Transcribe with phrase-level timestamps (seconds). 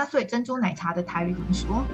[0.00, 1.92] 那所以珍珠奶茶的台语怎么说？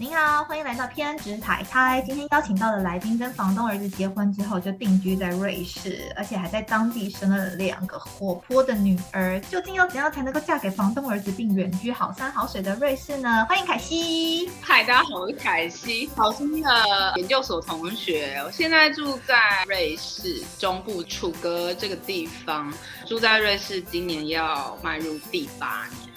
[0.00, 2.00] 您好，欢迎来到偏执台台。
[2.06, 9.40] 今天邀请到的来宾跟房东儿子结婚之后就定居在瑞士，而且还在当地生了两个活泼的女儿。
[9.50, 13.44] 究竟要怎样才能够嫁给房东儿子并远居好山好水的瑞士呢？
[13.50, 14.48] 欢迎凯西。
[14.60, 18.40] 嗨，大家好，我是凯西，好心的研究所同学。
[18.46, 22.72] 我现在住在瑞士中部楚格这个地方，
[23.04, 26.07] 住在瑞士，今年要迈入第八年。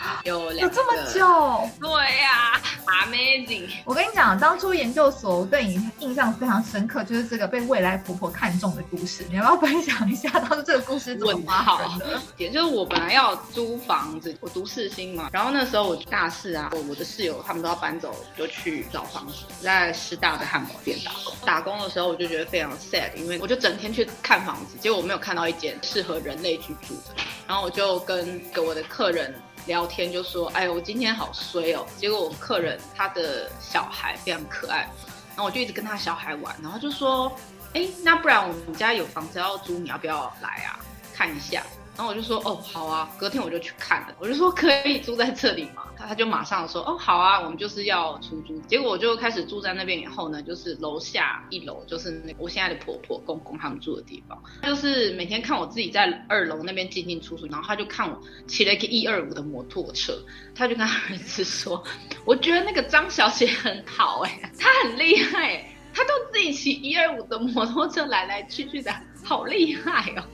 [0.24, 1.68] 有有这么久？
[1.80, 2.60] 对呀
[3.04, 3.68] ，amazing！
[3.84, 9.24] 我跟你讲，当初研究所我对你印象非常深刻，就是这个被未来婆婆看中的故事。
[9.28, 12.20] 你要不要分享一下当初这个故事怎么发生的？
[12.38, 21.34] 也就是我本来要租房子，我读四星嘛，然后那时候我大四啊，我我的室友他们都要搬走，就去找房子，在师大的汉堡店打工。
[21.44, 27.22] 打工的时候我就觉得非常 sad，因为我就整天去看房子，结果我没有看到一间适合人类居住的。
[27.46, 29.34] 然后我就跟跟我的客人。
[29.66, 31.86] 聊天就说，哎，我今天好衰哦。
[31.96, 34.88] 结果我客人他的小孩非常可爱，
[35.30, 37.30] 然后我就一直跟他小孩玩，然后就说，
[37.74, 40.78] 哎，那不然我们家有房子要租，你要不要来啊？
[41.14, 41.62] 看一下。
[42.00, 45.82] 然后我就说哦好啊，隔天我就去看了，我就说可以住在这里吗？
[45.98, 48.58] 他他就马上说哦好啊，我们就是要出租。
[48.60, 60.18] 结果我就开始住在那边以后呢，就是楼下一楼就是那我现在的婆婆公公他们住的地方，就是每天看我自己在二楼那边进进出出，然后他就看我骑了一个一二五的摩托车，
[60.54, 61.84] 他就跟他儿子说，
[62.24, 68.90] 我觉得那个张小姐很好哎，她很厉害，她都自己骑一二五的摩托车来来去去的，
[69.22, 70.24] 好厉害哦。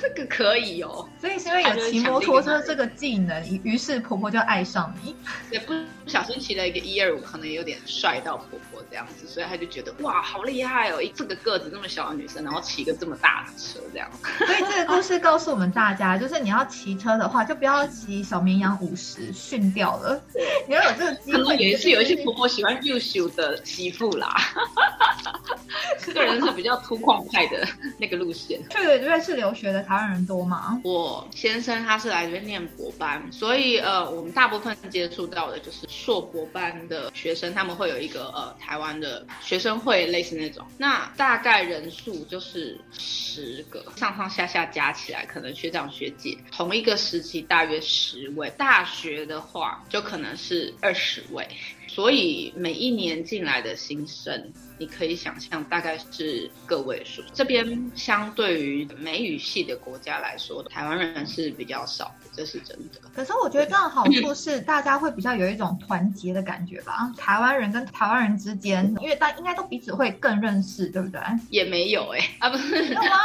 [0.00, 5.14] 这个可以哦，所以是因为有骑摩托车这个技能，于是婆婆就爱上你。
[5.50, 10.98] 也不不小心骑了一个一二五，可能有点帅到婆婆这样子，所以她就觉得哇，好厉害哦！
[11.14, 14.10] 这个个子这么小的女生，然后骑个这么大的车这样。
[14.38, 20.20] 所以这个故事告诉我们大家，就是你要骑车的话，就不要骑小绵羊五十训掉了，
[20.66, 21.56] 你要有这个机会。
[21.56, 24.34] 也是有一些婆婆喜欢优秀的媳妇啦。
[26.14, 27.66] 个人是比较粗犷派的
[27.98, 28.60] 那个路线。
[28.70, 30.80] 对，瑞士留学的台湾人多吗？
[30.84, 40.64] 我先生他是来这边念博班，所以呃，我们大部分接触到的就是硕博班的学生，他们会有一个呃台湾的学生会，类似那种。
[40.78, 48.48] 那大概人数就是十个，上上下下加起来，可能学长学姐同一个时期大约十位。
[48.50, 51.48] 大学的话，就可能是二十位。
[52.00, 54.50] 所以每一年进来的新生。
[54.78, 57.22] 你可以想象，大概是个位数。
[57.34, 62.98] 这边相对于美语系的国家来说，台湾人是比较少的，这是真的。
[63.14, 67.12] 可是我觉得这样的好处是，大家会比较有一种团结的感觉吧。
[67.18, 71.20] 台湾人跟台湾人之间，因为大应该都彼此会更认识，对不对？
[71.50, 73.18] 也没有哎，啊不是，有 吗？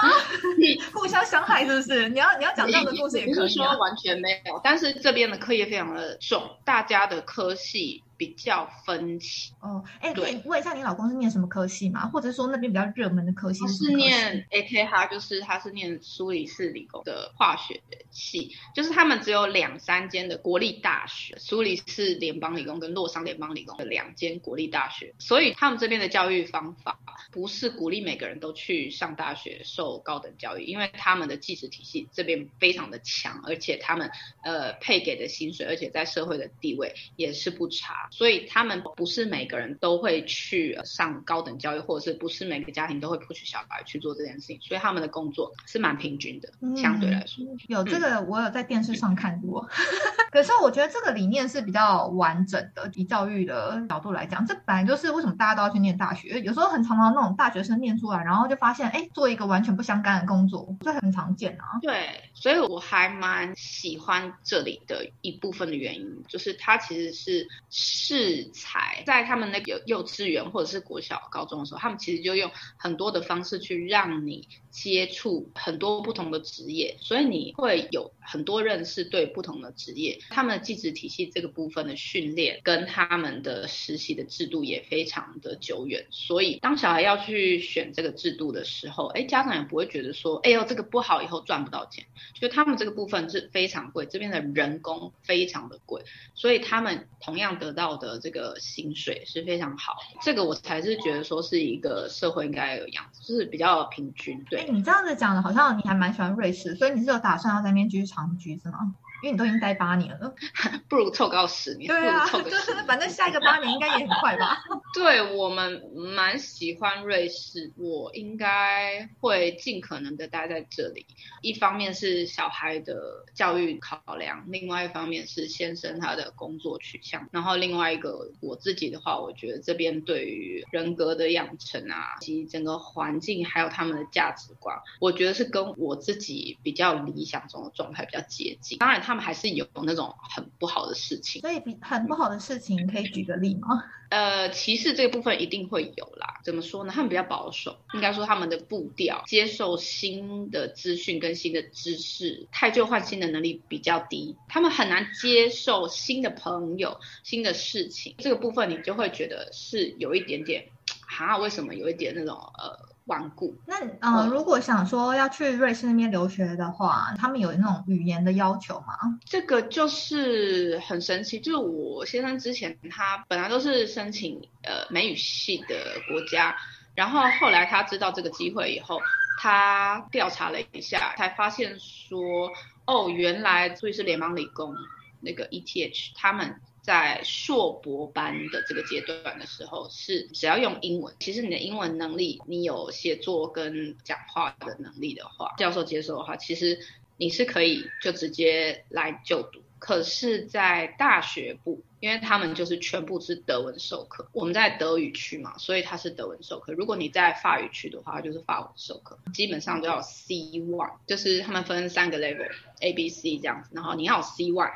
[0.93, 2.09] 互相伤害是不是？
[2.09, 3.47] 你要你要讲这样的故事也可以。
[3.55, 8.03] 说完全没有，但是这边的课业非常的重，大家的科系。
[8.17, 9.53] 比较分歧。
[9.59, 12.07] 哦，哎，对，问一下你老公是念什么科系吗？
[12.07, 17.81] 或者说那边比较热门的科系是念 A K 哈，就是他是念苏黎世理工的化学
[18.11, 26.99] 系，就是他们只有两三间的国立大学，苏黎世联邦理工跟洛桑联邦理工的两间国立大学，所以他们这边的教育方法
[27.31, 34.09] 不是鼓励每个人都去上大学受高等教育，因为他们的计时体系这边非常的强，而且他们
[34.43, 38.04] 呃配给的薪水，而且在社会的地位也是不差。
[38.11, 47.45] 所以他们不是每个人都会去上高等教育，或者是不是每个家庭都会 push 小孩去做这件事情，所以他们的工作是蛮平均的，相对来说。
[47.67, 49.67] 有这个，我有在电视上看过。
[50.31, 56.41] 可是我觉得这个理念是比较完整的，以教育的角度来讲，这本来就是为什么大家都要去念大学。
[56.41, 61.79] 有时候很常常那种大学生念出来，然后就发现，哎，做一个完全不相干的工作，这很常见啊。
[61.81, 67.47] 对，所以我还蛮喜欢这里的一部分的原因，就是它其实是。
[67.95, 80.19] 适才在他们那个幼稚园或者是国小、高中的时候，他们其实就用很多的方式去让你接触很多不同的职业，所以你会有很多认识对不同的职业。
[80.29, 92.05] 他们的技职体系这个部分的训练跟他们的实习的制度也非常的久远，所以当小孩要去选这个制度的时候，哎，家长也不会觉得说，哎呦这个不好，以后赚不到钱。
[92.33, 96.03] 就他们这个部分是非常贵，这边的人工非常的贵，
[96.33, 97.84] 所以他们同样得到。
[97.97, 104.43] 的这个薪水是非常好，这个我才是觉得说是一个社会应该有样子，就是比较平均。
[104.49, 108.95] 对，你这样子讲的，好像你还蛮喜欢瑞士，所以你是有打算要在那边继续长居是吗？
[109.23, 110.33] 因为你都已经待八年了。
[110.87, 114.63] 不如凑够十年，对啊，就是反正下一个八年应该也很快吧。
[114.93, 121.05] 对我们蛮喜欢瑞士，我应该会尽可能的待在这里。
[121.41, 138.77] 一方面是小孩的教育考量，另外一方面是先生他的工作取向，然后另外一个我自己的话，我觉得这边对于人格的养成啊，以及整个环境还有他们的价值观，我觉得是跟我自己比较理想中的状态比较接近。
[138.77, 141.41] 当然，他们还是有那种很不好的事情。
[141.41, 143.83] 所以比很不好的事情，可以举个例吗？
[144.09, 146.39] 呃，歧视这个部分一定会有啦。
[146.43, 146.91] 怎么说呢？
[146.93, 158.15] 他们比较保守，应该说他们的步调、接受新的资讯跟新的知识、太旧换新的能力比较低，他们很难接受新的朋友、新的事情。
[158.19, 160.65] 这个部分你就会觉得是有一点点，
[161.07, 163.55] 哈，为什么有一点那种呃顽固？
[163.65, 168.95] 那呃，如果想说要去瑞士那边留学的话，他们有那种语言的要求吗？
[169.25, 175.75] 这个就是很神奇，就是我先生之前他本来都是申请呃美语系的
[176.07, 176.55] 国家，
[176.95, 178.99] 然后后来他知道这个机会以后，
[179.39, 182.51] 他调查了一下，才发现说，
[182.85, 184.75] 哦，原来瑞士联邦理工
[185.21, 186.59] 那个 ETH 他们。
[186.85, 191.15] 在硕博班的这个阶段的时候，是只要用英文。
[191.19, 196.77] 其实你的英文能力，你有写作跟讲话的能力的话，教授接受的话，其实
[197.17, 199.61] 你是可以就直接来就读。
[199.77, 206.73] 可是，在大学部，因为他们就是全部是德文授课，我们在德语区嘛，所以它是德文授课。
[206.73, 214.71] 如果你在法语区的话，就是法文授课，基本上都要 C one，就是他们分三个 level，A、B、C 这样子，然后你要 C one。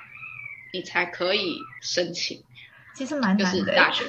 [0.71, 2.43] 你才可以申请，
[2.99, 3.73] 其实蛮难的。
[3.73, 4.03] 大学，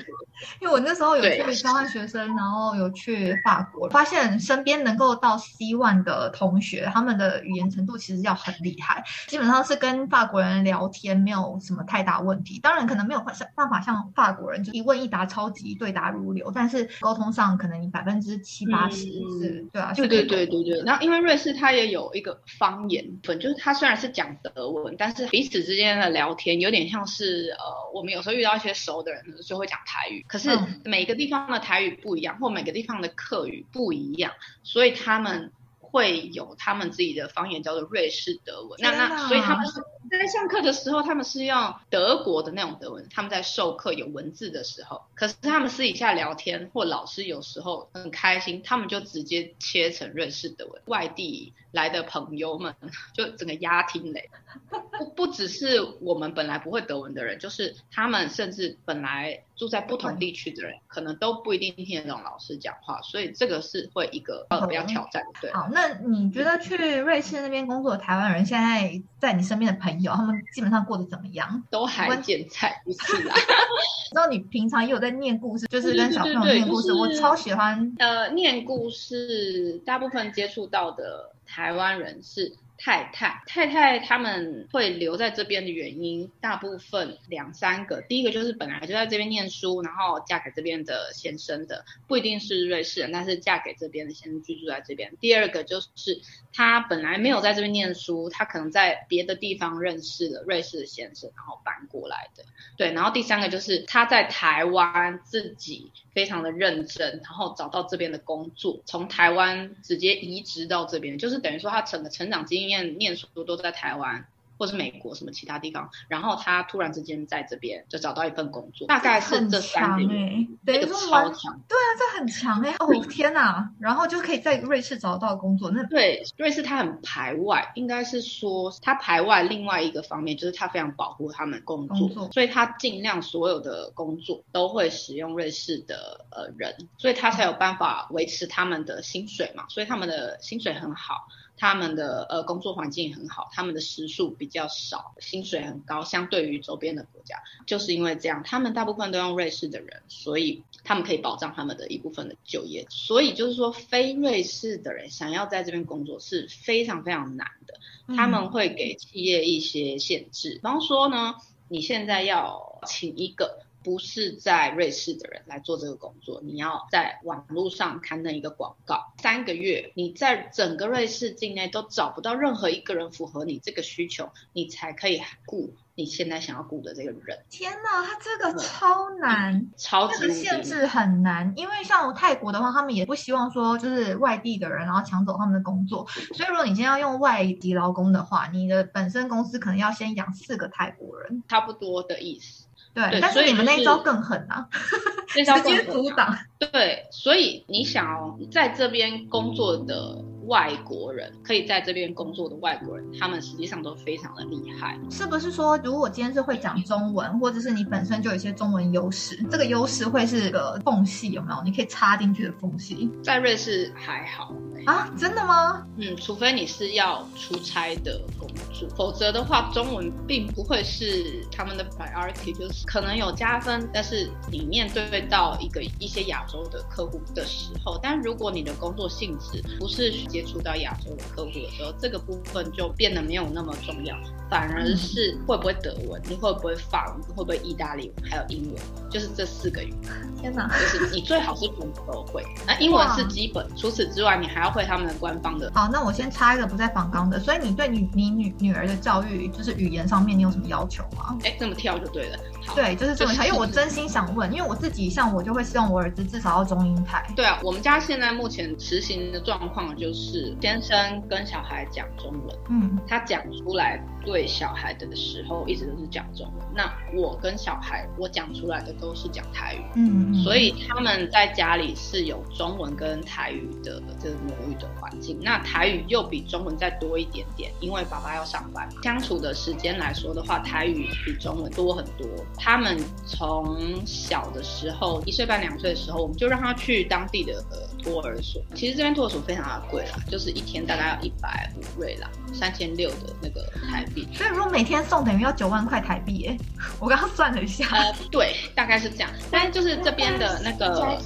[0.60, 12.58] 因为我那时候有去交换学生，然后有去法国，发现身边能够到 C one 的同学，他们的语言程度其实要很厉害，基本上是跟法国人聊天没有什么太大问题。
[12.60, 13.20] 当然可能没有
[13.54, 18.96] 办法像法国人就一问一答超级对答如流，但是沟通上可能你百分之七八十
[19.40, 20.82] 是，对啊，对对对对对。
[20.84, 27.64] 然后因为瑞士它也有一个方言分，就是它虽然是讲德文，但是彼此之间的聊天有点像是呃，
[27.94, 30.50] 我们有时候遇到一些熟的人就会讲台语，可是
[30.84, 34.32] 每个地方的台语不一样，或每个地方的客语不一样，
[34.62, 38.78] 所以他们会有他们自己的方言叫做瑞士德文。
[38.80, 43.06] 那那所以他们是在上课的时候，他们是用德国的那种德文。
[43.10, 50.80] 他们在授课有文字的时候，可是他们私底下聊天或老师有时候很开心，他们就直接切成瑞士德文。
[50.86, 52.74] 外地来的朋友们
[53.14, 54.30] 就整个压听嘞，
[54.70, 63.00] 不不只是我们本来不会德文的人，就是他们甚至本来住在不同地区的人，可能都不一定听得懂老师讲话。
[63.02, 65.40] 所以这个是会一个呃比较挑战的。
[65.42, 71.62] 对，好，那你觉得去瑞士那边工作台湾人，现在在你身边的朋友，他们基本上过得怎么样？
[71.70, 73.34] 都还健在，不是啦。
[74.14, 77.94] 然后你平常也有在念故事， 就是跟小朋友念故事，我超喜欢。
[77.98, 82.54] 呃，念故事，大部分接触到的台湾人是。
[82.82, 88.00] 太太太太他们会留在这边的原因，大部分两三个。
[88.00, 95.12] 第一个就是本来就在这边念书，然后嫁给这边的先生的，不一定是瑞士人，但是嫁给这边的先生居住在这边。
[95.20, 96.22] 第二个就是
[96.54, 102.44] 他本来没有在这边念书，他可能在别的地方认识了瑞士的先生，然后搬过来的。
[102.78, 112.69] 对，然后第三个就是他在台湾自己非常的认真，然后找到这边的工作，从台湾直接移植到这边，就是等于说他整个成长经历。
[112.70, 114.24] 念念书都在台湾。
[114.60, 141.28] 或是美国什么其他地方，然后他突然之间在这边就找到一份工作，大概是这三年，这个超强，对啊，这很强哎，哦天哪，然后就可以在瑞士找到工作，那对瑞士他很排外，应该是说他排外另外一个方面就是他非常保护他们工作，所以他尽量所有的工作都会使用瑞士的呃人，所以他才有办法维持他们的薪水嘛，所以他们的薪水很好。
[141.60, 147.36] 他们的呃工作环境很好，他们的时数比较少，薪水很高，相对于周边的国家，
[147.66, 152.86] 就是因为这样，他们大部分都用瑞士的人，所以他们可以保障他们的一部分的就业。
[152.88, 157.74] 所以就是说，非瑞士的人想要在这边工作是非常非常难的，
[158.16, 161.34] 他们会给企业一些限制，比方说呢，
[161.68, 163.60] 你现在要请一个。
[163.82, 177.38] 不是在瑞士的人来做这个工作，你要在网络上刊登一个广告，三个月你在整个瑞士境内都找不到任何一个人符合你这个需求，你才可以雇你现在想要雇的这个人。
[177.48, 192.59] 天哪，他这个超难，超级这个限制很难，因为像泰国的话，他们也不希望说就是外地的人然后抢走他们的工作，所以如果你今天要用外籍劳工的话，你的本身公司可能要先养四个泰国人，差不多的意思。
[192.94, 194.68] 对，但是你们那一招更狠啊，
[195.36, 196.36] 那招直接阻挡。
[196.58, 200.24] 对，所以你想哦在这边工作的。
[200.46, 204.98] 外国人可以在这边工作的外国人，他们实际上都非常的厉害。
[205.08, 211.62] 是不是说，如果今天是会讲中文，或者是你本身就有一些中文优势，这个优势会是个缝隙，有没有？
[211.62, 213.08] 你可以插进去的缝隙。
[213.22, 214.52] 在瑞士还好
[214.86, 215.08] 啊？
[215.16, 215.86] 真的吗？
[215.98, 234.16] 嗯，除非你是要出差的工作，否则的话，中文并不会是他们的 priority，就是可能有加分，但是你面对到一个一些亚洲的客户的时候，但如果你的工作性质不是接触到亚洲的客户的时候，这个部分就变得没有那么重要，
[234.48, 240.10] 反而是会不会德文，你会不会法文，会不会意大利文，还有英文，就是这四个语言。
[240.40, 240.68] 天哪！
[240.68, 242.42] 就是你最好是全部都会。
[242.66, 245.70] 那英文是基本，除此之外，你还要会他们的官方的。
[245.74, 251.36] 好，那我先插一个不在仿纲的，所以你对你你女女儿的教育，就是语言上面，你有什么要求吗？
[251.44, 252.38] 哎，这么跳就对了。
[252.76, 257.26] 对，就是这么跳，因为我真心想问，因为我自己像我就会希望我儿子至少要中英台。
[257.34, 260.10] 对啊，我们家现在目前实行的状况就。
[260.20, 266.66] 是先生跟小孩讲中文，嗯，他讲出来对小孩的时候一直都是讲中文。
[266.74, 275.38] 那我跟小孩，我讲出来的都是讲台语，嗯，所以他们在家里是有中文跟台语的这个母语的环境。
[275.42, 282.26] 那台语又比中文再多一点点，因为爸爸要上班，相处的时间来说的话，台语比中文多很多。
[282.56, 287.64] 他们从小的时候，一岁半两岁的时候，我们就让他去当地的
[288.02, 288.62] 托儿所。
[288.74, 290.18] 其实这边托儿所非常的贵啦。
[290.30, 294.28] 就是一天大概要一百五瑞郎，三千六的那个台币。
[294.32, 296.56] 所以如果每天送，等于要九万块台币耶。
[296.98, 299.30] 我刚刚算了一下，呃，对，大概是这样。
[299.50, 301.18] 但是就是这边的那个，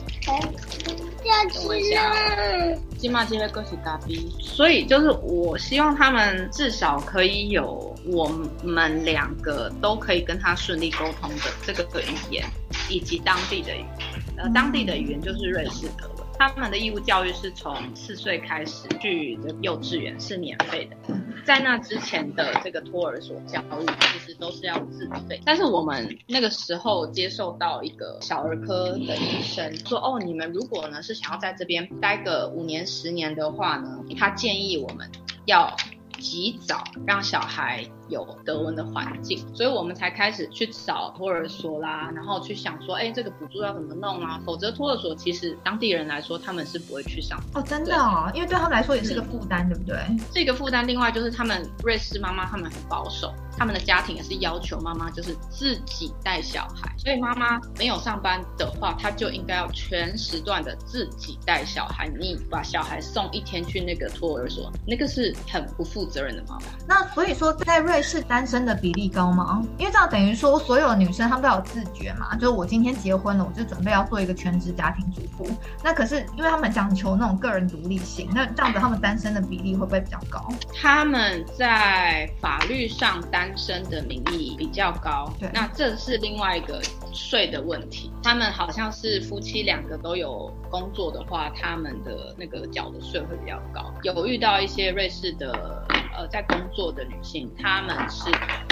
[2.99, 4.31] 金马街的歌曲大 B。
[4.41, 8.29] 所以就是我希望他们至少可以有我
[8.63, 12.45] 们两个都可以跟他顺利沟通的这个语言，
[12.91, 13.89] 以及当地的语言。
[14.37, 16.14] 呃，当地的语言就是瑞士德文。
[16.39, 21.15] 他们的义务教育是从四岁开始去幼稚园是免费的，
[21.45, 25.41] 在那之前的这个托儿所教育其实都是要自费。
[25.45, 35.11] 但是我们那个时候接受到一个小儿科的医生说，哦，你们如果呢是想要在这边待个五年十年的话呢，他建议我们
[35.47, 35.75] 要。
[36.21, 44.41] 及早让小孩有德文的环境，所以我们才开始去找托儿所啦，然后去想说，哎，这个补助要怎么弄啊？
[44.45, 49.99] 否则托儿所其实当地人来说，他们是不会去上哦，真的哦，因为对他们来说也是个负担，对不对？
[50.33, 53.33] 这个负担，另外就是他们瑞士妈妈他们很保守。
[53.57, 62.09] 他们的家庭也是要求妈妈就是自己带小孩，所以妈妈没有上班的话，她就应该要全时段的自己带小孩。
[62.19, 66.65] 你把小孩送一天去那个托儿所，那个是很不负责任的妈妈。
[66.89, 69.63] 那所以说，在瑞士单身的比例高吗？
[69.79, 75.49] 因为这样等于说，所有的女生她们都有自觉嘛，就是我今天结婚了，我就准备要做一个全职家庭主妇。
[75.85, 80.49] 那可是因为他们讲求那种个人独立性，那这样子他们单身的比例会不会比较高？
[80.75, 83.45] 他们在法律上单。
[83.45, 86.81] 单身的名义比较高，对，那这是另外一个
[87.13, 88.11] 税的问题。
[88.23, 93.93] 他们好像是夫妻两个都有工作的话，他们的那个缴的税会比较高。
[94.03, 95.87] 有遇到一些瑞士的
[96.17, 98.25] 呃在工作的女性，她们是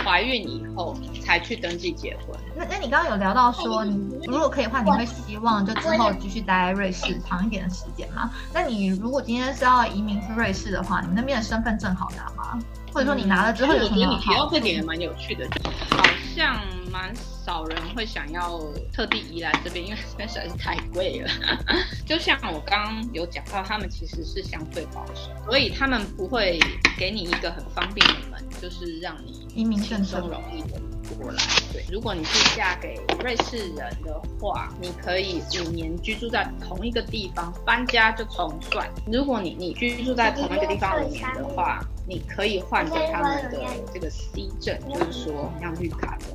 [0.04, 2.36] 怀孕以后才去登记结婚。
[2.56, 8.30] 那那你刚刚有聊到说，你如果可以的话，你会希望就之后继续待在瑞士长一点的时间吗？
[8.52, 12.58] 那你如果今天是要移民去瑞士的话，你们那边的身份证好拿吗？
[12.92, 15.48] 或者说你拿了之后有什么我觉得你提到这点也蛮有趣的，
[15.90, 16.04] 好
[16.34, 18.60] 像蛮少人会想要
[18.92, 21.30] 特地移来这边，因为这边实在是太贵了。
[22.04, 26.60] 就像我刚刚有讲到，他们其实是相对保守，所以他们不会
[26.98, 28.31] 给你一个很方便的门，
[28.62, 30.80] 就是让你移民轻松容易的
[31.18, 31.42] 过来。
[31.72, 38.88] 对，如果你是嫁给瑞士人的话，你可以五年居住在同一个地方，搬家就重算。
[39.10, 43.58] 如果你你居住在同一个地方五年的话，你可以换给他们的
[43.92, 46.26] 这个 C 证，就是说像绿卡的。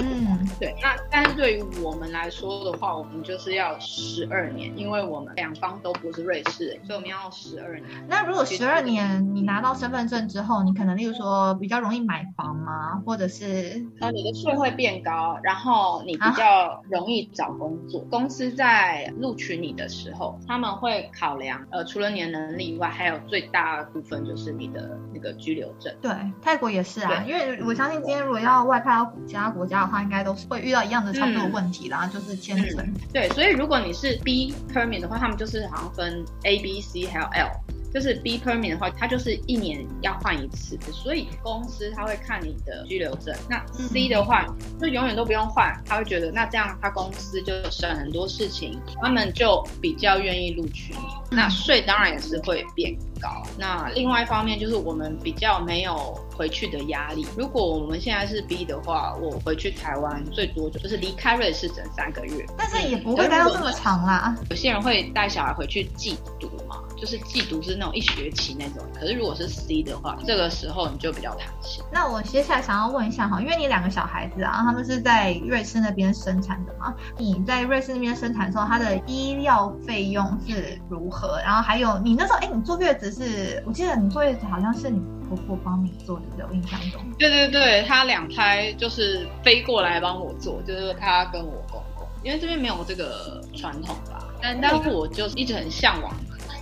[0.00, 0.74] 嗯，对。
[0.82, 7.88] 那但是对于我们来说的话，我们就是要十二年，因为我们两方都不是瑞士人，所以我们要十二年。
[8.08, 13.02] 那如果十二年你拿到身份证之后，你可能例如说比较容易买房吗？
[13.04, 18.00] 或者是呃你的税会变高，然后你比较容易找工作。
[18.10, 25.94] 公司在录取你的时候，他们会考量呃除了你的能力以外，还有最大部分就是你的那个居留证。
[26.00, 32.94] 对，泰国也是啊，因为我相信今天如果要外派到其他国家的话，应该都是会遇到一样的差不多的问题啦，就是签证。
[33.12, 37.50] 对，所以如果你是 B permit 的话，他们就是好像分 A、B、C 还有 L。
[37.92, 43.36] 就是 B permit 的话，它就是一年要换一次，所以公司他会看你的居留证。
[43.50, 44.46] 那 C 的话，
[44.80, 51.36] 就永远都不用换，他会觉得那这样他公司就省很多事情，他们就比较愿意录取你。
[51.36, 53.42] 那税当然也是会变高。
[53.58, 57.26] 那另外一方面就是我们比较没有回去的压力。
[57.36, 62.46] 如果我们现在是 B 的话，我回去台湾最多就是离开瑞士整三个月。
[62.56, 64.36] 但是也不会待到这么长啦。
[64.50, 68.86] 有些人会带小孩回去寄读嘛，就是寄读是那种一学期那种。
[68.98, 71.82] 可是如果是 C 的话，这个时候你就比较弹性。
[71.92, 76.94] 那我接下来想要问一下哈，因为你两个小孩子啊，他们是在瑞士那边生产的嘛？
[77.18, 81.40] 你在瑞士那边生产的时候，他的医疗费用是如何？
[81.44, 86.46] 然后还有你那时候，哎，你坐月子是，我记得你坐月子好像是你婆婆帮你做的，对不对？
[86.48, 87.02] 我印象中。
[87.18, 94.28] 对对对，他两胎就是飞过来帮我做，就是他跟我公公，因为这边没有这个传统吧。
[94.40, 96.12] 但但是我就一直很向往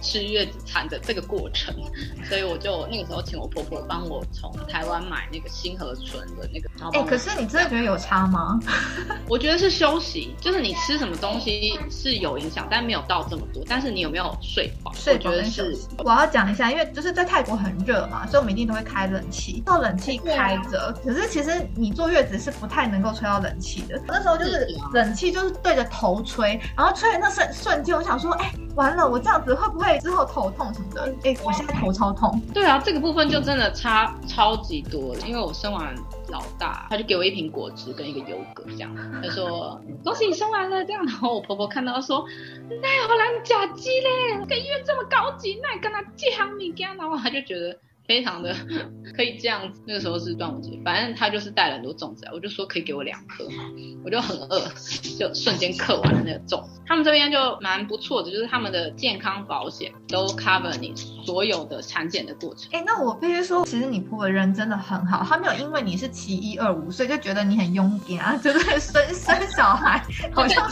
[0.00, 1.74] 吃月子餐的这个过程，
[2.28, 6.68] 所以我就那个时候请我婆婆帮我从台湾买那个新河村的那个。
[6.92, 8.58] 哎，可是你真的觉得有差吗？
[9.28, 13.62] 我觉得是休息，就是你吃什么东西是有影响，但没有到这么多。
[13.68, 14.92] 但是你有没有睡饱？
[14.94, 15.88] 睡饱跟休息。
[15.98, 19.62] 我要讲一下，因为就是在泰国很热嘛，所以我们一定都会开冷气。
[19.64, 24.00] 到冷气开着，可是其实你坐月子是不太能够吹到冷气的。
[24.06, 31.14] 那时候就是冷气就是对着头吹，然后吹的那瞬瞬间，我想说，哎，完了，我这样子会不会之后头痛什么的？
[31.24, 32.40] 哎，我现在头超痛。
[32.54, 35.94] 对啊，这个部分就真的差超级多，因为我生完
[36.28, 41.04] 老大，他就给我一瓶果汁跟一个优格，这样他说恭喜你生完了，这样。
[41.04, 42.24] 然后我婆婆看到说，
[42.68, 47.78] 那荷兰假鸡嘞，跟医院这么高级，那你跟他借行米干，然后他就觉得。
[48.10, 48.52] 非常的
[49.16, 53.62] 可以这样子，那个时候是端午节，反正他就是带了很多粽子来，我就说可以给我两颗嘛，
[54.04, 54.60] 我就很饿，
[55.16, 56.60] 就瞬间嗑完了那个粽。
[56.86, 60.92] 他们这边就蛮不错的，就是他们的健康保险都 cover 你
[61.24, 62.68] 所有的产检的过程。
[62.72, 70.02] 哎，那我必须说，其实你婆婆人真的很好，她没有因为你是其一二五所以就觉得你很勇敢啊， 就是生生小孩，
[70.34, 70.68] 好像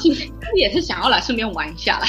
[0.57, 2.07] 也是想要来顺便玩一下啦。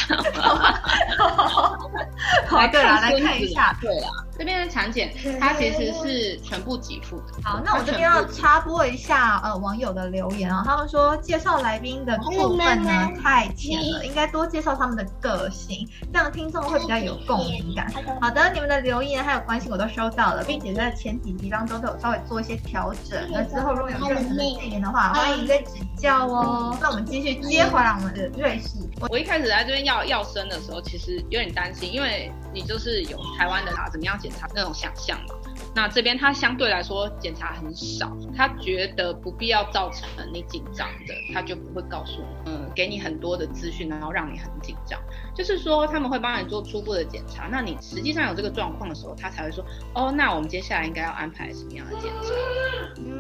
[2.48, 4.08] 好，对啦，来看一下，对啦。
[4.40, 7.26] 这边的产检，它其实是全部给付的。
[7.44, 12.90] 好，那我这边要插播一下呃网友的留言啊，他们说介绍来宾的部分呢
[13.22, 17.92] 太浅了，应该多介绍他们的个性，这样听众会比较有共鸣感。
[18.22, 23.20] 好的，你们的留言还有关心我都收到了，并且在前几集当中都有稍微做一些调整。
[23.30, 26.78] 那之后如果有任何的建言的话，欢迎再指教哦。
[26.82, 28.70] 那我们继续接回来我们的瑞士。
[29.10, 35.39] 我一开始来这边要要生的时候，其实有点担心，因为你就是有台湾的啊怎么样检查那种想象嘛。
[35.76, 45.00] 那这边他相对来说检查很少，他觉得不必要造成你紧张的，他就不会告诉你，嗯，给你很多的资讯，然后让你很紧张。
[45.36, 52.30] 就是说他们会帮你做初步的检查，那你实际上有这个状况的时候，他才会说，哦，那我们接下来应该要安排什么样的检查？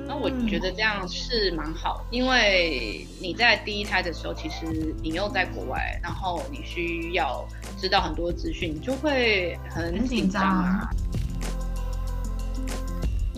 [0.07, 10.89] 那我觉得这样是蛮好，因为你在第一胎的时候，其实你又在国外，然后你需要知道很多资讯，你就会很紧张啊。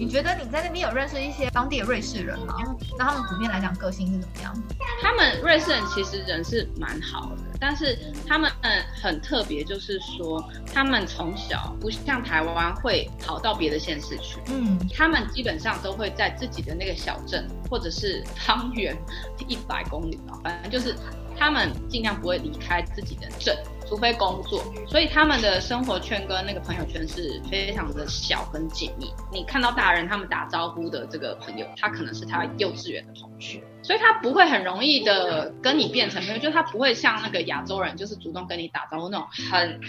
[0.01, 2.55] 你觉得你在那边有认识一些当地的瑞士人吗？
[2.97, 4.63] 那他们普遍来讲个性是怎么样？
[4.99, 7.95] 他们瑞士人其实人是蛮好的，但是
[8.27, 8.51] 他们
[8.99, 18.97] 很特别，就是说他们从小不像台湾会跑到别的县市去，嗯，他们基本上都会在自己的那个小镇或者是方圆
[19.47, 20.95] 一百公里吧，反正就是
[21.41, 23.57] 他们尽量不会离开自己的镇。
[23.87, 29.11] 除非工作，所以他们的生活圈跟那个朋友圈是非常的小跟紧密。
[29.33, 39.81] 你看到大人他们打招呼的这个朋友，他可能是他幼稚园的同学，所以他不会很容易的跟你变成朋友，就他不会像那个亚洲人，就是主动跟你打招呼那种很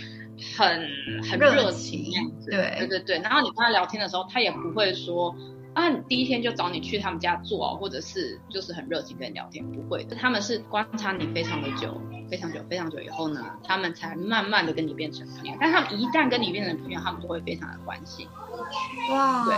[0.57, 0.89] 很
[1.31, 2.51] 很热情样子。
[2.51, 5.33] 对对对对，然后你跟他聊天的时候，他也不会说。
[5.75, 11.99] 啊，第一天就找你去他们家做，或者是就是很热情跟你聊天，不会的，他们是观察你非常的久，
[12.31, 15.55] 非常久，非常久以后呢，他们才慢慢的跟你变成朋友。
[15.59, 18.29] 但他们一旦跟你变成朋友，他们就会非常的关心。
[19.11, 19.55] 哇，对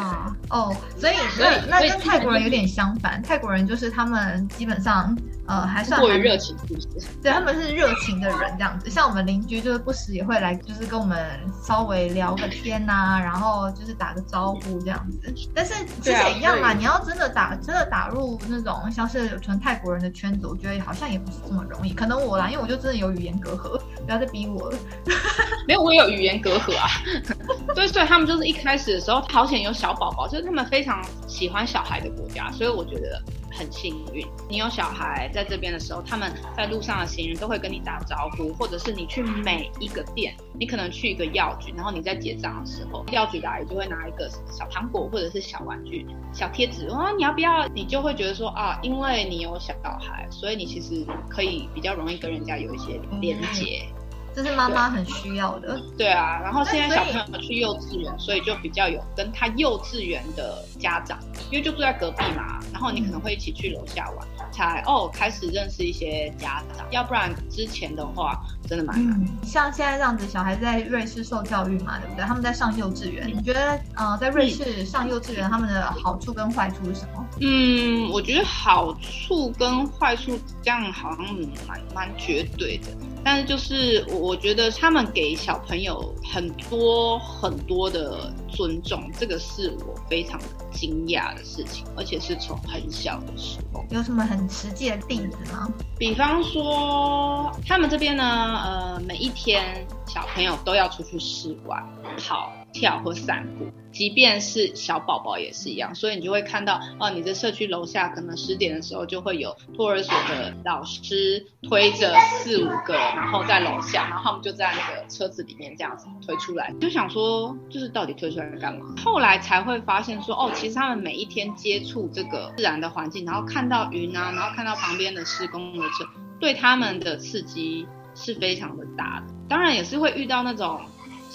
[0.50, 7.06] 哦，所以所以那跟泰国人有点相反，泰国人就是他们基本上呃还算过于热情，是不是？
[7.22, 8.88] 对，他们是热情的人这样子。
[8.88, 11.18] 像我们邻居就是不时也会来，就是跟我们
[11.62, 15.48] 稍微聊个天呐、然后就是打个招呼这样子。
[15.54, 21.92] 但是其实也一样啦，对你要真的打真的打入那种像是纯泰国人的圈子，我觉得好像也不是这么容易。
[21.92, 24.78] 可能我啦，因为我就真的有语言隔阂，不要再逼我了。
[25.66, 26.88] 没有，我也有语言隔阂啊。
[27.74, 33.22] 对，所以他们就是一开始的时候，好险有小宝宝，就是他们非常喜欢小孩的国家，所以我觉得
[33.56, 34.26] 很幸运。
[34.48, 47.66] 你有小孩在这边的时候，他们在路上的行人都会跟你打招呼，或者是你去每一个店，你可能去一个药局，然后你在结账的时候，药局的阿姨就会拿一个小糖果或者是小玩具、小贴纸，哇，你要不要？
[47.68, 53.86] 你就会觉得说啊，因为你有小孩，所以你其实可以比较容易跟人家有一些连接。
[54.34, 55.80] 这是妈妈很需要的。
[55.96, 61.18] 对啊，然后现在小朋友去幼稚园，所以就比较有跟他幼稚园的家长，
[61.50, 69.20] 因为就住在隔壁嘛，然后你可能会一起去楼下玩，才哦开始认识一些家长，要不然之前的话真的蛮难。
[69.20, 72.24] 嗯，像现在这样子，小孩在瑞士受教育嘛，对不对？
[72.24, 77.24] 他们在上幼稚园，你觉得呃，在瑞士上幼稚园他们的好处跟坏处是什么？
[77.40, 81.24] 嗯，我觉得好处跟坏处这样好像
[81.68, 82.88] 蛮蛮绝对的，
[83.24, 90.38] 但是就是我我觉得他们给小朋友很多很多的尊重，这个是我非常
[90.70, 93.84] 惊讶的事情，而且是从很小的时候。
[93.90, 95.68] 有什么很实际的例子吗？
[95.98, 101.82] 比方说，他们这边呢，呃，每一天小朋友都要出去室外
[102.18, 105.94] 跑、跳或散步，即便是小宝宝也是一样。
[105.94, 118.84] 所以你就会看到，哦，你的社区楼下可能十点的时候就会有托儿所的老师推着四五个，然后在楼下，然后他们就在那个车子里面这样子推出来，就想说，就是到底推出来干嘛？
[119.02, 126.04] 后来才会发现说，哦，其实他们每一天接触这个自然的环境，然后看到云啊，然后看到旁边的施工的车，
[126.40, 129.32] 对他们的刺激是非常的大的。
[129.48, 130.80] 当然也是会遇到那种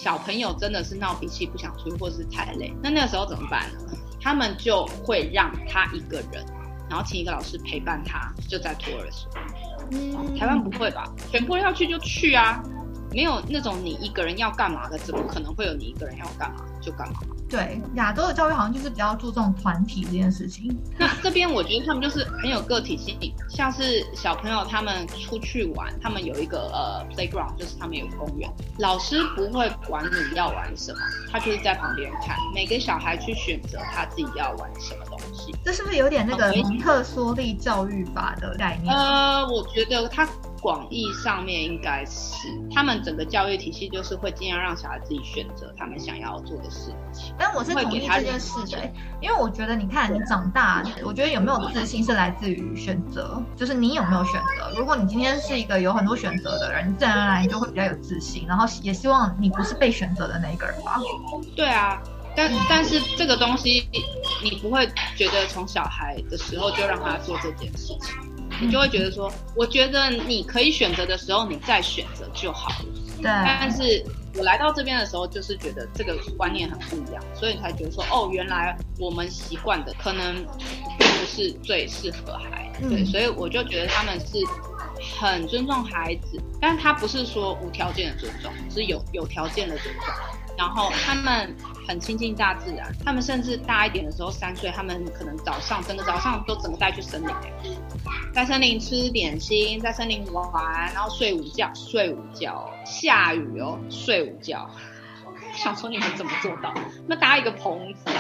[0.02, 3.98] 小朋友真的是闹脾气不想出去，或者是太累，那那个时候怎么办呢？
[4.22, 6.46] 他们就会让他一个人，
[6.90, 9.30] 然后请一个老师陪伴他，就在托儿所。
[9.92, 11.04] 嗯台湾不会吧？
[11.30, 12.64] 全部要去就去啊，
[13.12, 17.20] 没有那种你一个人要干嘛的，怎么可能会有你一个人要干嘛就干嘛？
[17.50, 20.78] 对亚洲的教育好像就是比较注重团体这件事情。
[20.98, 23.18] 那这边我觉得他们就是很有个体性，
[23.50, 31.00] 像是小朋友他们出去玩，他们有一个呃 playground，就是他们有公园，老师不会管你要玩什么，
[31.32, 35.56] 他就是在旁边看，每个小孩去选择他自己要玩什么东西。
[35.66, 38.96] 这是不是有点那个蒙特梭利教育法的概念？
[38.96, 40.28] 呃，我觉得他
[40.62, 47.34] 广义上面应该是他们整个教育体系就是会尽量让小孩自己选择他们想要做的事情。
[47.38, 48.92] 但我是同意这件事的、
[49.22, 54.78] 因为我觉得你看你长大，我觉得有没有自信是来自于选择，就是你有没有选择。
[54.78, 61.00] 如果你今天是一个有很多选择的人，你自然而然就会比较有自信，然后也希望你不是被选择的那一个人吧。
[61.56, 62.02] 对啊，
[62.36, 63.88] 但但是这个东西
[64.44, 68.16] 你不会觉得从小孩的时候就让他做这件事情，
[68.60, 72.86] 你就会觉得说，我觉得你可以选择的时候，你再选择就好了。
[73.18, 74.06] 对但，是
[74.38, 80.36] 我来到这边的时候，就是觉得这个观念很不一样，所以才觉得说，哦，原来我们习惯的可能
[80.98, 84.38] 并不是最适合孩子，对，嗯所以我就觉得他们是
[85.20, 90.06] 很尊重孩子，但他不是说无条件的尊重，是有有条件的尊重。
[90.60, 91.56] 然后他们
[91.88, 97.54] 很亲近大自然，他们甚至大一点的时候，三岁，他们可能早上整个早上都整个带去森林、欸，
[98.34, 104.70] 在森林吃点心，在森林玩，然后睡午觉，睡午觉，下雨哦，睡午觉。
[105.56, 106.74] 想说你们怎么做到？
[107.08, 108.12] 那搭一个棚子，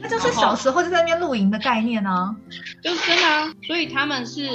[0.00, 2.36] 那就是小时候就在那边露营的概念啊。
[2.82, 4.46] 就是真的啊，所以他们是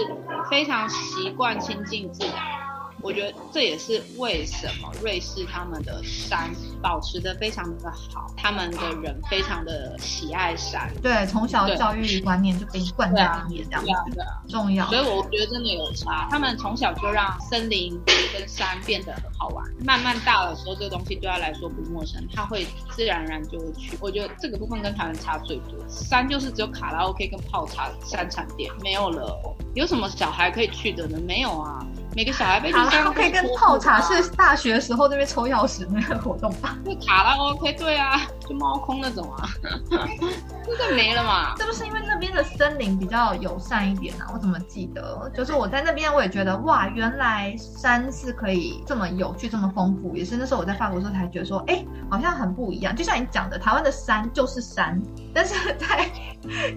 [0.49, 2.62] 非常习惯亲近自然。
[3.03, 6.49] 我觉得这也是为什么瑞士他们的山
[6.81, 10.89] 保持的非常的好，他们的人非常的喜爱山。
[11.01, 14.41] 对，从小教育观念就被灌在里面，这样子对啊。
[14.47, 14.97] 重要所。
[14.97, 17.99] 以我觉得真的有差，他们从小就让森林
[18.31, 23.97] 跟山变得很好玩，慢慢大的时候，这个东西对他来说不陌生，他会自然而然就会去。
[23.99, 29.37] 我觉得这个部分跟台湾差最多，山就是只有卡拉 OK 跟泡茶山产店，没有了。
[29.75, 31.19] 有什么小孩可以去的呢？
[31.27, 31.85] 没有啊，
[32.15, 36.77] 每个小孩被去山卡拉 OK 跟泡茶是大学时候那边抽钥匙那个活动吧？
[36.85, 39.47] 就卡拉 OK，对啊，就猫空那种啊，
[39.91, 41.55] 那个没了嘛。
[41.57, 44.27] 是不是因为那边的森林比较友善一点啊？
[44.33, 50.15] 我怎么记得，就是我在那边我也觉得哇，原来山是可以这么有趣、这么丰富。
[50.15, 52.95] 也是那时候我在法国时候才觉得说，哎，好像很不一样。
[52.95, 55.01] 就像你讲的，台湾的山就是山，
[55.33, 56.09] 但是在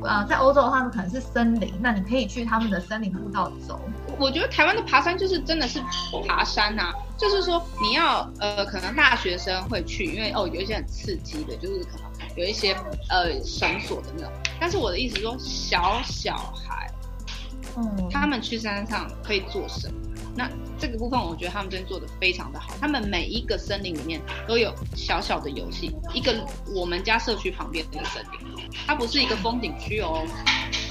[0.02, 3.81] 呃 在欧洲的话，可能是森林，那你可以去他们的森林步道走。
[4.18, 5.81] 我觉得台湾的爬山就是真的是
[6.26, 12.76] 爬山呐，就是说你要呃，可能大学生会去，因为哦有一些很刺激的，就是可能有一些
[13.09, 14.33] 呃绳索的那种。
[14.61, 16.90] 但是我的意思说，小小孩，
[17.76, 19.94] 嗯，他们去山上可以做什么？
[20.38, 22.74] 那这个部分我觉得他们真的做的非常的好。
[22.79, 30.26] 他们每一个森林里面都有小小的游戏，一个我们家社区旁边那个森林，它不是一个风景区哦。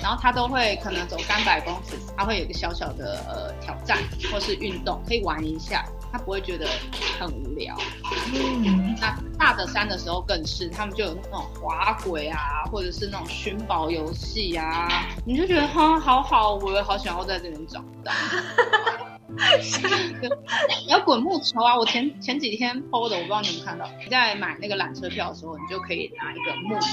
[0.02, 3.98] 然后它都会可能走三百公尺，它会有一个小小的呃挑战
[4.32, 5.84] 或是运动，可以玩一下，
[6.15, 6.65] 他不会觉得
[7.19, 7.75] 很无聊。
[8.34, 14.88] 嗯，那大的山的时候更是，他们就有那种滑轨啊，或者是那种寻宝游戏啊，
[15.25, 18.13] 你就觉得哈好好，我也好想要在这边长大。
[20.86, 21.78] 你要滚木球啊！
[21.78, 23.86] 我前前几天 PO 的，我不知道你有没有看到。
[24.01, 26.88] 你在买那个缆车票的时候，你就可以拿一个木球，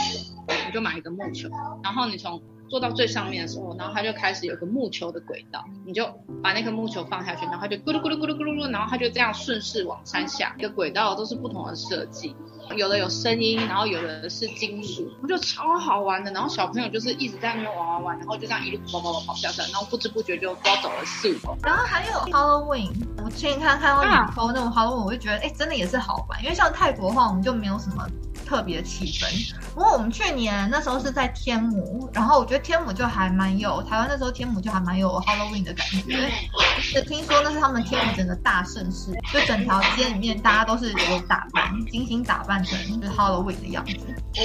[0.67, 1.49] 你就买一个木球，
[1.85, 6.07] 然后你从坐到最上面的时候，然后它就开始有个木球的轨道，你就
[6.43, 10.55] 把那个木球放下去，然后它就咕噜咕噜咕噜咕噜噜，然后它就这样顺势往山下。
[10.57, 12.35] 一个轨道都是不同的设计，
[12.75, 16.31] 有的有声音，然后有的是金属，不就超好玩的。
[16.33, 22.91] 然后小朋友就是一直在那边玩玩玩，然后就这样一路跑跑跑跑下山，然后不知不觉就不知道走了四五公然后还有 Halloween，
[23.23, 26.43] 我前几天看到你播那种 Halloween，我就觉得哎，真的也是好玩。
[26.43, 28.09] 因为像泰国的话，我们就没有什么。
[28.53, 29.55] 特别的气氛。
[29.75, 36.31] 不过我们去年那时候是在天母，然后我觉得天母就还蛮有台湾那时候天母就还蛮有 Halloween 的感觉。
[36.79, 43.97] 是听说那是他们天母整个大盛世，就整条街里面大家都是有打扮，精心打扮成就是 Halloween 的样子。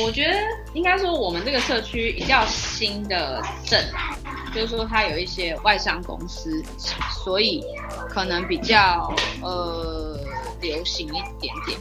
[0.01, 0.37] 我觉得
[0.73, 3.85] 应该说我们这个社区比较新的镇，
[4.55, 6.63] 就是说它有一些外商公司，
[7.25, 7.61] 所以
[8.09, 10.17] 可能比较呃
[10.61, 11.77] 流行一点点。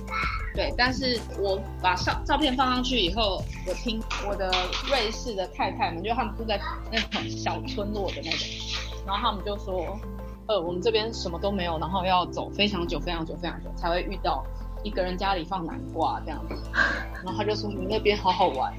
[0.57, 4.51] 对，但是我把照照片放上去以后，我听我的
[4.89, 6.59] 瑞士的太太们，就他们住在
[6.91, 8.49] 那种小村落的那种，
[9.07, 9.99] 然后他们就说，
[10.49, 14.43] 呃，我们这边什么都没有，然后要走非常久、非常久、非常久才会遇到
[14.83, 16.55] 一个人家里放南瓜这样子，
[17.23, 18.73] 然后他就说你那边好好玩。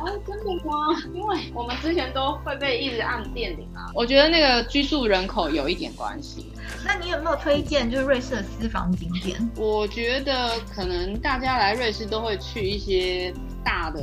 [0.00, 0.72] 哦，真的吗？
[1.14, 3.90] 因为我们之前都会被一直按电铃啊。
[3.94, 6.52] 我觉得那个居住人口有一点关系。
[6.84, 9.50] 那你有没有推荐就是瑞士的私房景点？
[9.56, 13.32] 我觉得可能大家来瑞士都会去一些
[13.64, 14.02] 大的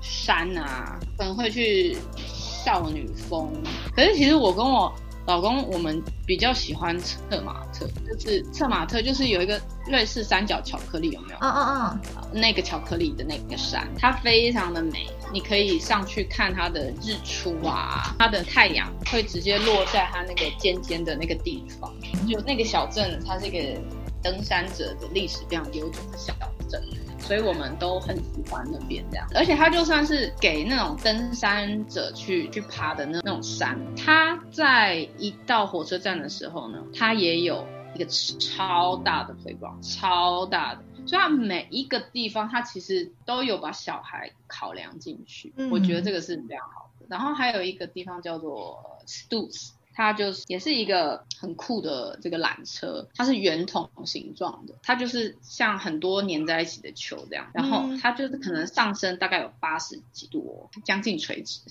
[0.00, 3.50] 山啊，可能会去少女峰。
[3.94, 4.92] 可是其实我跟我。
[5.28, 7.14] 老公，我们比较喜欢策
[7.44, 11.38] 马特，就是策马特，就是有一个瑞士三角巧克力，有没有？
[11.40, 12.00] 嗯嗯
[12.32, 21.94] 嗯，那个巧克力的那个山，它非常的美，你可以上去看它的日出啊，它的太阳会直接落在它那个尖尖的那个地方，
[22.26, 23.78] 就那个小镇，它是一个
[24.22, 26.32] 登山者的历史非常悠久的小
[26.70, 26.82] 镇。
[27.28, 47.06] 所以我们都很喜欢那边这样，而且它就算是给那种登山者去去爬的那那种山，它在一到火车站的时候呢，它也有一个超大的推广超大的，所以它每一个地方它其实都有把小孩考量进去，我觉得这个是非常好的。
[47.10, 49.72] 然后还有一个地方叫做 Stutz。
[49.98, 61.62] 它就是也是一个很酷的这个缆车，它是圆筒形状的，它就是像很多粘在一起的球这样，然后它就是可能上升大概有八十几度哦，将近垂直，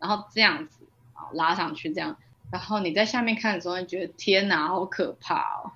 [0.00, 2.16] 然后这样子啊拉上去这样，
[2.50, 5.70] 然后你在下面看的时候，你觉得天哪，好可怕哦，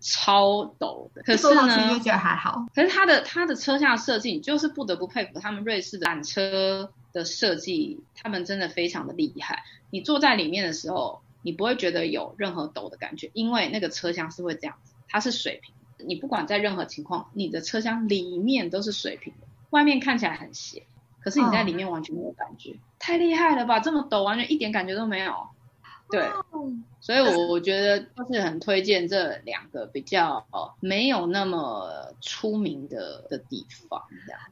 [0.00, 1.22] 超陡的。
[1.22, 2.66] 可是呢，就觉得还好。
[2.74, 9.62] 可是它的它的车厢设计，你就是不得不佩服他们瑞士的缆车的设计，他们真的非常的厉害。
[9.90, 11.22] 你坐在里面的时候。
[11.44, 15.72] 你不会觉得有任何抖的感觉，因为那个车厢是会这样子，它是水平。
[16.04, 20.82] 你不管在任何情况，你的车厢里面都是水平的，外面看起来很斜，
[21.20, 23.78] 可是你在里面完全没有感觉，太厉害了吧？
[23.78, 25.46] 这么抖，完全一点感觉都没有。
[26.10, 26.28] 对。
[27.00, 30.42] 所以，我我觉得就是很推荐这两个比较
[30.80, 31.86] 没有那么
[32.22, 34.02] 出名的的地方。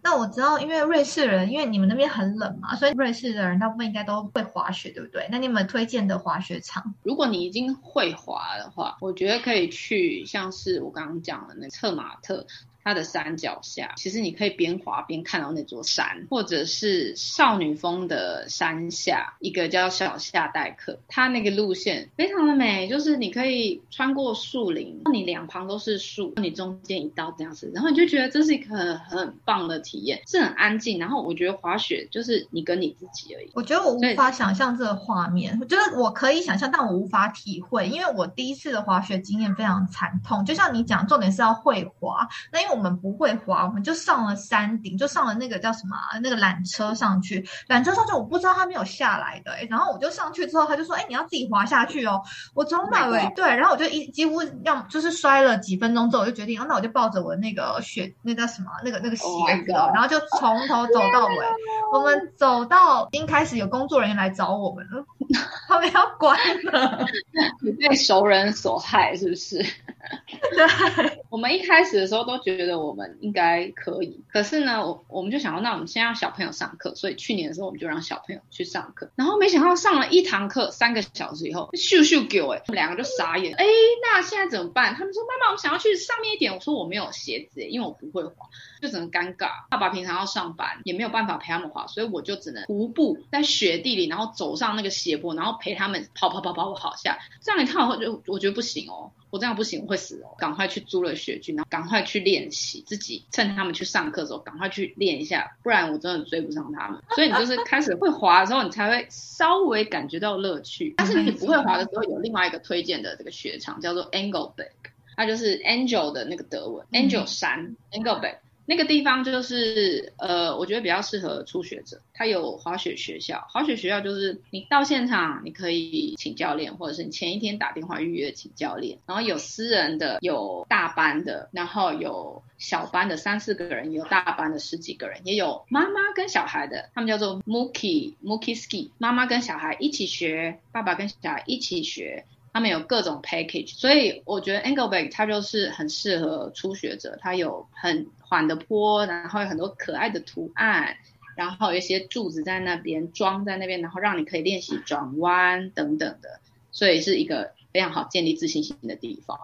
[0.02, 5.26] 那我知道，因为瑞士人，因为你们那边很冷嘛，所以瑞士的人大部分应该都会滑雪，对不对？
[5.30, 6.94] 那你们推荐的滑雪场？
[7.02, 12.46] 如果你已经会滑的话，我觉得可以去像是我刚刚讲的那策马特，
[12.84, 30.98] 它的山脚下，其实你可以边滑边看到那座山，或者是少女峰的山下一个叫小夏代克，它那个路线非常的美，就是你可以穿过树林，你两旁都是树，你中间一道这样子，然后你就觉得这是一个很很棒的体验，是很安静。
[30.98, 33.50] 然后我觉得滑雪就是你跟你自己而已。
[33.54, 40.44] 我觉得我无法想象这个画面，我觉得我可以想象，但我无法体会，因为我第一次的滑雪经验非常惨痛。
[40.44, 52.22] 就像你讲，重点是要会滑，那因为我们不会滑，我们就上了山顶，就上了那个叫什么那个缆车上去，缆车上去我不知道他没有下来的，然后我就上去之后，他就说，哎，你要自己滑下去哦。
[52.54, 59.24] 我从哪尾对，然后我就一几乎要就是摔了几分钟之后，我就决定，那我就抱着我那个雪那叫什么那个那个鞋
[59.66, 61.36] 子，然后就从头走到尾。
[61.92, 65.04] 我们走到已经开始有工作人员来找我们了，
[65.68, 67.06] 他们要关了。
[67.62, 69.58] 你被熟人所害是不是？
[69.58, 71.22] 对。
[71.28, 83.64] 我们一开始的时候都觉得觉得我们应该可以，可是呢，我我们就想到，那我们先让小朋友上课，所以去年的时候我们就让小朋友去上课，然后没想到上了一堂课三个小时以后，咻咻给我，哎，我们两个就傻眼，哎，
[84.02, 84.94] 那现在怎么办？
[84.94, 88.46] 他们说妈妈，我们想要去上面一点，我说我没有鞋子，因为我不会滑。
[88.80, 97.16] 就只能尴尬，爸爸平常要上班，也没有办法陪他们滑，所以我就只能徒步在雪地里，然后走上那个斜坡，然后陪他们跑跑跑跑跑下。
[97.40, 100.36] 这样一趟我就我觉得不行哦，我这样不行，我会死哦。
[100.36, 107.00] 赶快去租了雪具，然后赶快去练习，自己趁他们去上课的时候赶快去练一下，不然我真的追不上他们。
[107.14, 110.92] 所以你就是开始会滑的时候，你才会稍微感觉到乐趣。
[110.98, 114.68] 但是你不会滑的时候，有另外一个推荐的这个雪场叫做 Angelberg，
[115.16, 118.36] 它就是 Angel 的那个德文 Angel 山 Angelberg。
[118.72, 122.00] 那个地方就是，呃，我觉得比较适合初学者。
[122.14, 128.96] 它有滑雪学校，滑雪学校就是你到现场，你可以请教练，或者是你前一天打电话预约请教练。
[129.04, 142.24] 然后有私人的，有大班的，然后有小班的三四个人，有大班的十几个人，也有妈妈跟小孩的，他们叫做 Mookie Mookie Ski，妈妈跟小孩一起学，爸爸跟小孩一起学。
[142.52, 147.18] 他们有各种 package，所以我觉得 angle bag 它就是很适合初学者。
[147.20, 150.96] 它有很缓的坡，然后有很多可爱的图案，
[151.36, 157.52] 然后有一些柱子在那边装在那边，然后让你可以练习转弯等等的，所以是一个。
[157.72, 159.38] 非常好建立自信心的地方，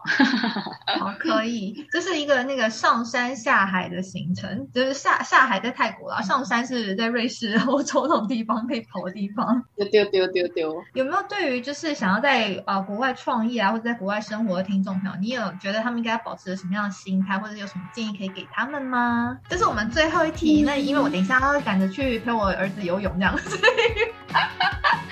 [0.99, 9.63] 好可以，这是一个那个上山下海的行程，就是下下海在泰国啦，上山是在瑞士、欧洲那种地方可以跑的地方。
[9.75, 19.37] 丢丢丢丢丢，有没有对于就是想要在啊国外创业啊，或者在国外生活的听众朋友，你有觉得他们应该保持什么样的心态，或者有什么建议可以给他们吗？
[19.49, 23.61] 这是我们最后一题，那因为我等一下要赶着去陪我儿子游泳这样，所以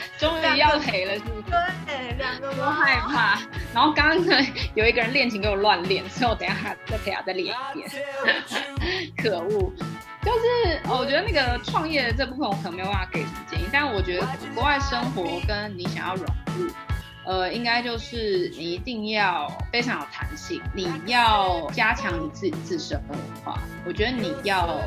[0.17, 1.43] 终于要赔了，是不是？
[1.85, 3.39] 对，两个都害怕。
[3.73, 4.35] 然后刚刚呢，
[4.75, 7.89] 有一个人练琴给我乱练，所以我等下再陪他再练一遍。
[9.17, 9.71] 可恶，
[10.23, 16.25] 就是我觉得那个创业这部分，我可能没有办法给什么建议，但我觉得国外生活跟你想要融
[16.57, 16.71] 入。
[17.27, 23.61] 呃，应该就是你一定要非常有弹性，你要加强你自己自身的文化。
[23.85, 24.81] 我觉得你要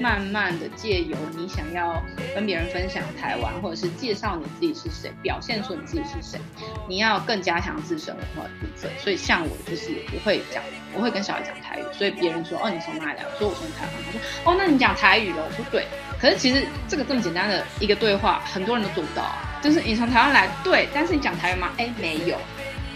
[0.00, 2.02] 慢慢的借由你想要
[2.34, 6.40] 跟别人分享台湾，或者是介绍你自己是谁，表现出你自己是谁，
[6.88, 8.90] 你要更加强自身文化的部分。
[8.98, 10.62] 所以像我就是不会讲，
[10.94, 13.26] 我会跟小孩讲台语，所以别人说哦你从哪里来？
[13.34, 13.92] 我说我从台湾。
[14.06, 15.44] 他说哦那你讲台语了？
[15.44, 15.86] 我说对。
[16.18, 19.50] 可是其实这个这么简单的一个对话，很多人都做不到啊。
[19.62, 21.70] 就是你从台湾来，对，但是你讲台语吗？
[21.78, 22.36] 哎，没有，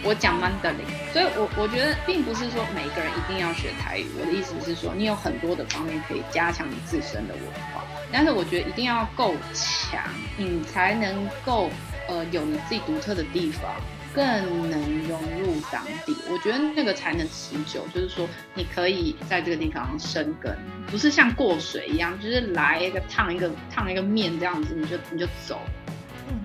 [0.03, 0.79] 我讲曼德林，
[1.13, 4.05] 所以我我觉得并不是说每个人一定要学台语。
[4.19, 10.03] 我的意思是说，你有很多的方面可以加强你自身的文化，但是我觉得一定要够强，
[10.35, 11.69] 你才能够
[12.09, 13.71] 呃有你自己独特的地方，
[14.13, 16.15] 更能融入当地。
[16.29, 20.53] 我觉得那个才能持久，就是说你可以在这个地方生根，
[20.87, 25.61] 不是像过水一样，就是来一个烫一个烫一个面这样子，你就你就走。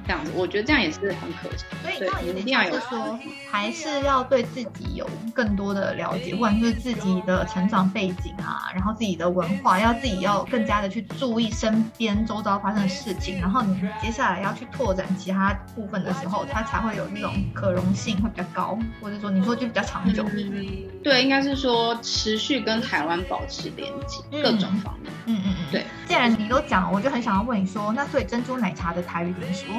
[0.07, 1.65] 这样子，我觉得这样也是很可惜。
[1.83, 3.19] 所以这样一定要有说，
[3.51, 20.25] 还是要对自己有更多的了解，不管是自己的成长背景啊，然后自己的文化，要自己要更加的去注意身边周遭发生的事情，然后你接下来要去拓展其他部分的时候，它才会有那种可容性会比较高，或者说你说就比较长久。
[21.03, 25.13] 对，应该是说持续跟台湾保持连接，各种方面。
[25.27, 25.85] 嗯嗯嗯，对。
[26.07, 29.72] 既然你都讲了，我就很想要问你说，那所以珍珠奶茶的台语怎么说？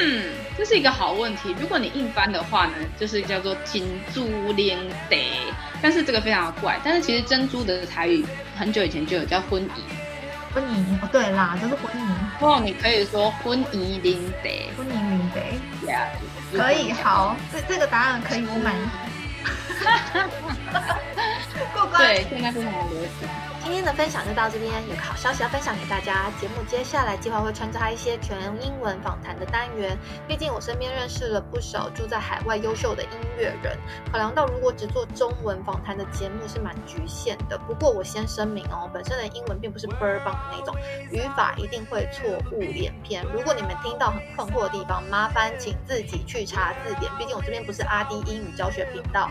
[0.00, 1.54] 嗯，这是一个好问题。
[1.60, 4.78] 如果你硬翻的话呢，就是叫做金珠连
[5.08, 5.26] 得，
[5.82, 6.78] 但是这个非常的怪。
[6.84, 8.24] 但是其实珍珠的台语
[8.56, 9.82] 很久以前就有叫婚仪，
[10.54, 11.98] 婚姻哦，对啦，就是婚姻。
[12.40, 15.40] 哦，你可以说婚姻连得，婚姻连得
[16.52, 18.80] 可以，好，这这个答案可以我满意。
[21.78, 22.02] 过关。
[22.02, 23.28] 对，现在非常的流行。
[23.60, 26.30] 今天的分享就到这边，有个好消息要分享给大家。
[26.40, 33.76] 节目接下来计划会穿插一些全英文访谈的单元，毕竟我身边认识了不少住在海外优秀的音乐人。
[34.10, 40.74] 考量到如果只做中文访谈的节目是蛮局限的，不过我先声明哦，本身的英文并不是倍儿棒的那种，
[41.10, 43.22] 语法一定会错误连篇。
[43.34, 49.28] 如果你们听到很困惑的地方，麻烦请自己去查字典，毕竟我这边不是阿迪英语教学频道。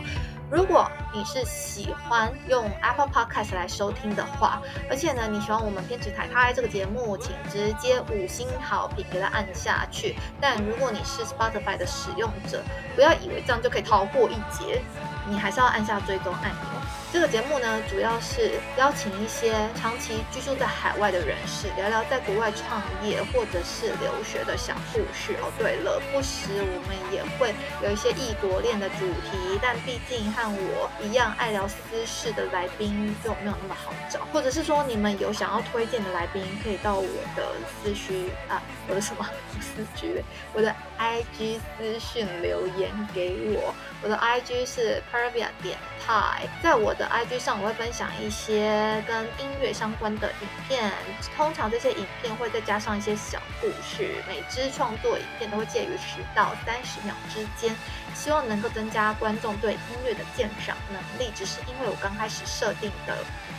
[0.49, 10.15] 如果你是喜欢用 Apple Podcast 来收听的话，而且呢，你喜欢我们偏执台拍这个节目，请直接五星好评给它按下去。
[10.39, 12.63] 但如果你是 Spotify 的使用者，
[12.95, 14.81] 不要以为这样就可以逃过一劫，
[15.27, 16.81] 你还是要按下追踪按钮。
[17.11, 25.33] 这个节目呢，主要是邀请一些长期居住在海外的人士，聊聊在国外创业或者是留学的小故事。
[25.41, 34.19] 哦，对了，不时我们也会有一些异国恋的主题，但毕竟和我一样爱聊私事的来宾就没有那么好找。
[34.33, 39.25] 或者是说，你们有想要推荐的来宾，可以到我的私区啊，我的什么
[39.61, 40.21] 私区？
[40.53, 43.73] 我的 IG 私讯留言给我。
[44.03, 50.91] 我的 IG 是 Pervia 点 Tai，在我的 IG 上我会分享一些跟音乐相关的影片，
[51.35, 57.75] 通常这些影片会再加上一些小故事，每支创作影片都会介于十到三十秒之间，
[58.13, 61.31] 希望能够增加观众对音乐的鉴赏能力。
[61.35, 63.17] 只是因为我刚开始设定的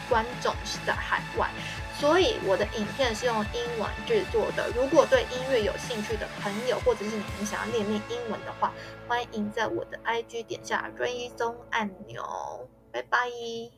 [0.09, 1.49] 观众是在海外。
[1.99, 4.69] 所以我的影片是用英文制作的。
[4.69, 8.73] 如果对音乐有兴趣的朋友，或者是你们想要练练英文的话，
[9.09, 12.23] 欢迎在我的 IG 点下追踪按钮。
[12.93, 13.78] 拜拜。